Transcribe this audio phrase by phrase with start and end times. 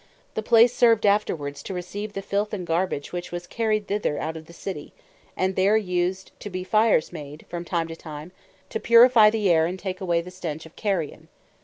[0.33, 4.35] the place served afterwards, to receive the filth, and garbage which was carried thither, out
[4.35, 4.93] of the City;
[5.37, 8.31] and there used to be fires made, from time to time,
[8.67, 11.27] to purifie the aire, and take away the stench of Carrion.